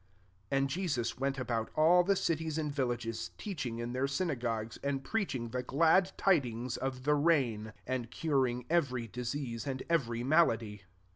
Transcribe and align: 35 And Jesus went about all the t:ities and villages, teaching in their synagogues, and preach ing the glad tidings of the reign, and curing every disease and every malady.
35 0.49 0.57
And 0.57 0.69
Jesus 0.71 1.19
went 1.19 1.37
about 1.37 1.69
all 1.75 2.03
the 2.03 2.15
t:ities 2.15 2.57
and 2.57 2.73
villages, 2.73 3.29
teaching 3.37 3.77
in 3.77 3.93
their 3.93 4.07
synagogues, 4.07 4.79
and 4.83 5.03
preach 5.03 5.35
ing 5.35 5.49
the 5.49 5.61
glad 5.61 6.11
tidings 6.17 6.75
of 6.75 7.03
the 7.03 7.13
reign, 7.13 7.71
and 7.85 8.09
curing 8.09 8.65
every 8.67 9.07
disease 9.07 9.67
and 9.67 9.83
every 9.91 10.23
malady. 10.23 10.81